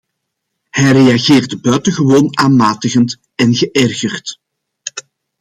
Hij 0.69 0.91
reageerde 0.91 1.59
buitengewoon 1.59 2.37
aanmatigend 2.37 3.19
en 3.35 3.53
geërgerd. 3.53 4.39